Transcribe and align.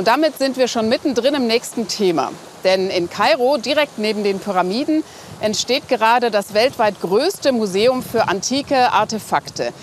Und 0.00 0.06
damit 0.06 0.38
sind 0.38 0.56
wir 0.56 0.66
schon 0.66 0.88
mittendrin 0.88 1.34
im 1.34 1.46
nächsten 1.46 1.86
Thema. 1.86 2.32
Denn 2.64 2.88
in 2.88 3.10
Kairo, 3.10 3.58
direkt 3.58 3.98
neben 3.98 4.24
den 4.24 4.40
Pyramiden, 4.40 5.04
entsteht 5.40 5.88
gerade 5.88 6.30
das 6.30 6.54
weltweit 6.54 6.98
größte 7.02 7.52
Museum 7.52 8.02
für 8.02 8.26
antike 8.26 8.92
Artefakte. 8.92 9.74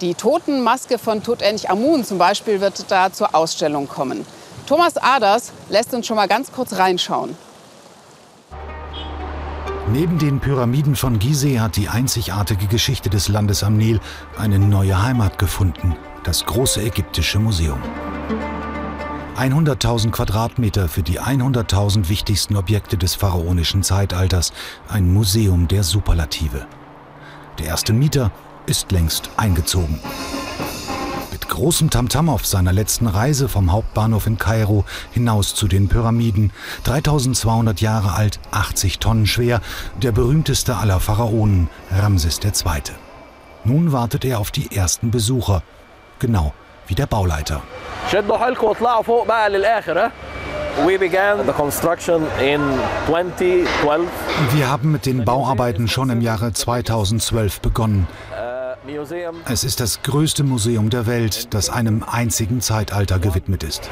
Die 0.00 0.14
Totenmaske 0.14 0.96
von 0.96 1.22
Tutanchamun 1.22 2.04
zum 2.04 2.16
Beispiel 2.16 2.62
wird 2.62 2.90
da 2.90 3.12
zur 3.12 3.34
Ausstellung 3.34 3.86
kommen. 3.86 4.24
Thomas 4.66 4.96
Aders 4.96 5.52
lässt 5.68 5.92
uns 5.92 6.06
schon 6.06 6.16
mal 6.16 6.26
ganz 6.26 6.50
kurz 6.52 6.78
reinschauen. 6.78 7.36
Neben 9.92 10.18
den 10.18 10.40
Pyramiden 10.40 10.96
von 10.96 11.18
Gizeh 11.18 11.60
hat 11.60 11.76
die 11.76 11.90
einzigartige 11.90 12.66
Geschichte 12.66 13.10
des 13.10 13.28
Landes 13.28 13.62
am 13.62 13.76
Nil 13.76 14.00
eine 14.38 14.58
neue 14.58 15.02
Heimat 15.02 15.38
gefunden, 15.38 15.96
das 16.24 16.46
große 16.46 16.80
ägyptische 16.80 17.38
Museum. 17.38 17.82
100.000 19.36 20.12
Quadratmeter 20.12 20.88
für 20.88 21.02
die 21.02 21.20
100.000 21.20 22.08
wichtigsten 22.08 22.56
Objekte 22.56 22.96
des 22.96 23.14
pharaonischen 23.14 23.82
Zeitalters, 23.82 24.54
ein 24.88 25.12
Museum 25.12 25.68
der 25.68 25.82
Superlative. 25.82 26.66
Der 27.58 27.66
erste 27.66 27.92
Mieter 27.92 28.32
ist 28.64 28.92
längst 28.92 29.28
eingezogen. 29.36 30.00
Mit 31.32 31.48
großem 31.48 31.90
Tamtam 31.90 32.30
auf 32.30 32.46
seiner 32.46 32.72
letzten 32.72 33.06
Reise 33.06 33.50
vom 33.50 33.72
Hauptbahnhof 33.72 34.26
in 34.26 34.38
Kairo 34.38 34.86
hinaus 35.12 35.54
zu 35.54 35.68
den 35.68 35.88
Pyramiden, 35.88 36.50
3200 36.84 37.82
Jahre 37.82 38.14
alt, 38.14 38.40
80 38.52 39.00
Tonnen 39.00 39.26
schwer, 39.26 39.60
der 40.00 40.12
berühmteste 40.12 40.76
aller 40.76 40.98
Pharaonen, 40.98 41.68
Ramses 41.90 42.40
II. 42.42 42.82
Nun 43.64 43.92
wartet 43.92 44.24
er 44.24 44.38
auf 44.38 44.50
die 44.50 44.74
ersten 44.74 45.10
Besucher, 45.10 45.62
genau 46.20 46.54
wie 46.86 46.94
der 46.94 47.06
Bauleiter. 47.06 47.62
We 50.84 50.98
began 50.98 51.44
the 51.46 51.52
construction 51.52 52.26
in 52.38 52.60
2012. 53.06 54.06
Wir 54.52 54.70
haben 54.70 54.92
mit 54.92 55.06
den 55.06 55.24
Bauarbeiten 55.24 55.88
schon 55.88 56.10
im 56.10 56.20
Jahre 56.20 56.52
2012 56.52 57.60
begonnen. 57.60 58.06
Es 59.50 59.64
ist 59.64 59.80
das 59.80 60.02
größte 60.02 60.44
Museum 60.44 60.90
der 60.90 61.06
Welt, 61.06 61.52
das 61.54 61.70
einem 61.70 62.04
einzigen 62.04 62.60
Zeitalter 62.60 63.18
gewidmet 63.18 63.64
ist. 63.64 63.90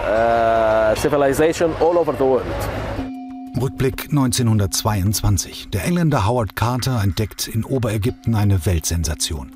Rückblick 3.60 4.08
1922. 4.10 5.68
Der 5.72 5.84
Engländer 5.84 6.26
Howard 6.26 6.56
Carter 6.56 7.00
entdeckt 7.02 7.46
in 7.46 7.64
Oberägypten 7.64 8.34
eine 8.34 8.66
Weltsensation. 8.66 9.52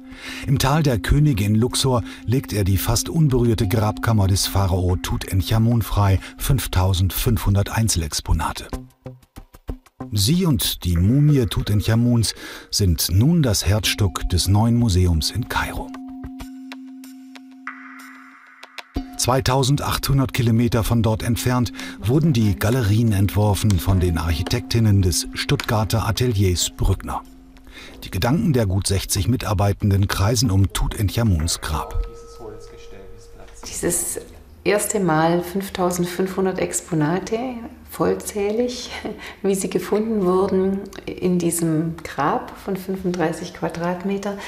Im 0.47 0.59
Tal 0.59 0.85
der 0.85 0.99
Könige 1.01 1.45
in 1.45 1.57
Luxor 1.57 2.03
legt 2.25 2.53
er 2.53 2.63
die 2.63 2.77
fast 2.77 3.09
unberührte 3.09 3.67
Grabkammer 3.67 4.29
des 4.29 4.47
Pharao 4.47 4.97
Tutanchamun 4.97 5.83
frei, 5.83 6.21
5500 6.39 7.71
Einzelexponate. 7.71 8.69
Sie 10.13 10.47
und 10.47 10.85
die 10.85 10.97
Mumie 10.97 11.47
Tutanchamuns 11.47 12.35
sind 12.71 13.09
nun 13.11 13.43
das 13.43 13.67
Herzstück 13.67 14.29
des 14.29 14.47
neuen 14.47 14.77
Museums 14.77 15.33
in 15.33 15.49
Kairo. 15.49 15.91
2800 19.29 20.33
Kilometer 20.33 20.83
von 20.85 21.03
dort 21.03 21.23
entfernt 21.23 21.75
wurden 22.01 22.33
die 22.33 22.59
Galerien 22.59 23.13
entworfen 23.13 23.79
von 23.79 24.01
den 24.01 24.17
Architektinnen 24.17 25.03
des 25.03 25.29
Stuttgarter 25.35 26.09
Ateliers 26.09 26.71
Brückner. 26.75 27.21
Die 28.05 28.11
Gedanken 28.11 28.55
der 28.55 28.65
gut 28.65 28.87
60 28.87 29.29
Mitarbeitenden 29.29 30.09
kreisen 30.09 30.51
um 30.51 30.73
Tutanchamuns 30.73 31.61
Grab. 31.61 32.03
Dieses 33.67 34.19
erste 34.65 34.99
Mal 34.99 35.43
5500 35.43 36.59
Exponate, 36.59 37.39
vollzählig, 37.91 38.89
wie 39.43 39.55
sie 39.55 39.69
gefunden 39.69 40.25
wurden 40.25 40.81
in 41.05 41.39
diesem 41.39 41.99
Grab 42.03 42.57
von 42.65 42.79
35 42.79 43.53
Quadratmeter, 43.53 44.39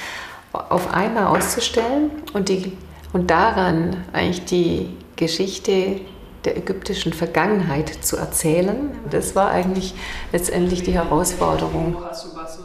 auf 0.55 0.91
einmal 0.95 1.27
auszustellen 1.27 2.11
und, 2.33 2.49
die, 2.49 2.73
und 3.13 3.31
daran 3.31 3.97
eigentlich 4.13 4.45
die 4.45 4.89
Geschichte 5.17 6.01
der 6.45 6.57
ägyptischen 6.57 7.13
Vergangenheit 7.13 7.89
zu 8.03 8.17
erzählen. 8.17 8.91
Das 9.11 9.37
war 9.37 9.51
eigentlich 9.51 9.95
letztendlich 10.33 10.83
die 10.83 10.93
Herausforderung. 10.93 11.97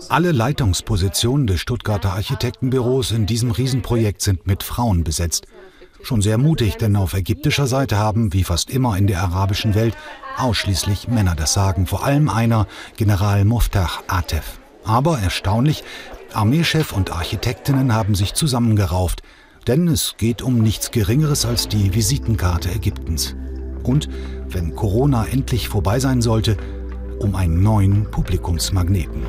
Alle 0.09 0.31
Leitungspositionen 0.31 1.47
des 1.47 1.59
Stuttgarter 1.59 2.13
Architektenbüros 2.13 3.11
in 3.11 3.25
diesem 3.25 3.51
Riesenprojekt 3.51 4.21
sind 4.21 4.47
mit 4.47 4.63
Frauen 4.63 5.03
besetzt. 5.03 5.47
Schon 6.03 6.21
sehr 6.21 6.37
mutig, 6.37 6.77
denn 6.77 6.95
auf 6.95 7.15
ägyptischer 7.15 7.67
Seite 7.67 7.97
haben, 7.97 8.31
wie 8.31 8.43
fast 8.43 8.69
immer 8.69 8.95
in 8.95 9.07
der 9.07 9.21
arabischen 9.23 9.73
Welt, 9.73 9.95
ausschließlich 10.37 11.07
Männer 11.07 11.35
das 11.35 11.53
Sagen, 11.53 11.87
vor 11.87 12.05
allem 12.05 12.29
einer, 12.29 12.67
General 12.95 13.43
Muftach 13.43 14.03
Atef. 14.07 14.59
Aber 14.83 15.19
erstaunlich, 15.19 15.83
Armeechef 16.33 16.93
und 16.93 17.11
Architektinnen 17.11 17.93
haben 17.93 18.13
sich 18.13 18.35
zusammengerauft, 18.35 19.23
denn 19.67 19.87
es 19.87 20.15
geht 20.17 20.41
um 20.41 20.59
nichts 20.59 20.91
Geringeres 20.91 21.45
als 21.45 21.67
die 21.67 21.93
Visitenkarte 21.93 22.69
Ägyptens. 22.69 23.35
Und, 23.83 24.09
wenn 24.47 24.75
Corona 24.75 25.25
endlich 25.25 25.69
vorbei 25.69 25.99
sein 25.99 26.21
sollte, 26.21 26.57
um 27.19 27.35
einen 27.35 27.63
neuen 27.63 28.09
Publikumsmagneten. 28.11 29.23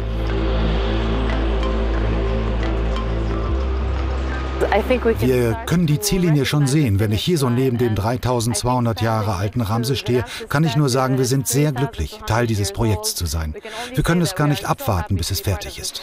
Wir 5.21 5.59
können 5.67 5.87
die 5.87 6.01
Ziellinie 6.01 6.45
schon 6.45 6.67
sehen. 6.67 6.99
Wenn 6.99 7.13
ich 7.13 7.23
hier 7.23 7.39
so 7.39 7.49
neben 7.49 7.79
dem 7.79 7.95
3200 7.95 9.01
Jahre 9.01 9.37
alten 9.37 9.61
Ramse 9.61 9.97
stehe, 9.97 10.25
kann 10.49 10.65
ich 10.65 10.77
nur 10.77 10.89
sagen, 10.89 11.19
wir 11.19 11.25
sind 11.25 11.47
sehr 11.47 11.73
glücklich, 11.73 12.21
Teil 12.27 12.47
dieses 12.47 12.73
Projekts 12.73 13.15
zu 13.15 13.27
sein. 13.27 13.55
Wir 13.95 14.03
können 14.03 14.23
es 14.23 14.35
gar 14.35 14.49
nicht 14.49 14.69
abwarten, 14.69 15.17
bis 15.17 15.31
es 15.31 15.41
fertig 15.41 15.79
ist. 15.79 16.03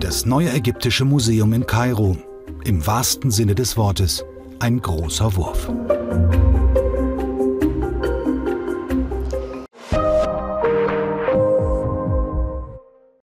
Das 0.00 0.24
neue 0.24 0.52
ägyptische 0.52 1.04
Museum 1.04 1.52
in 1.52 1.66
Kairo. 1.66 2.16
Im 2.64 2.86
wahrsten 2.86 3.32
Sinne 3.32 3.56
des 3.56 3.76
Wortes 3.76 4.24
ein 4.60 4.80
großer 4.80 5.34
Wurf. 5.34 5.68